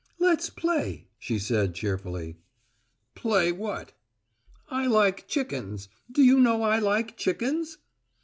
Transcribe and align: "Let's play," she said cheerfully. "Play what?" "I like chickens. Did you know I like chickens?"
"Let's 0.17 0.49
play," 0.49 1.09
she 1.19 1.37
said 1.37 1.75
cheerfully. 1.75 2.37
"Play 3.13 3.51
what?" 3.51 3.93
"I 4.67 4.87
like 4.87 5.27
chickens. 5.27 5.89
Did 6.11 6.23
you 6.25 6.39
know 6.39 6.63
I 6.63 6.79
like 6.79 7.17
chickens?" 7.17 7.77